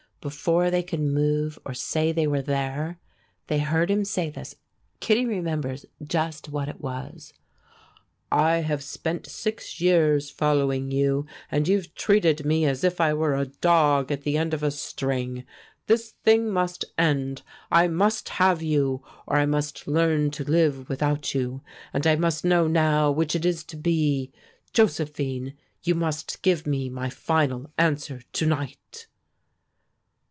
[0.23, 2.99] Before they could move or say they were there,
[3.47, 4.53] they heard him say this
[4.99, 7.33] Kittie remembers just what it was:
[8.31, 13.33] "I have spent six years following you, and you've treated me as if I were
[13.33, 15.43] a dog at the end of a string.
[15.87, 17.41] This thing must end.
[17.71, 21.61] I must have you, or I must learn to live without you,
[21.95, 24.31] and I must know now which it is to be.
[24.71, 29.07] Josephine, you must give me my final answer to night."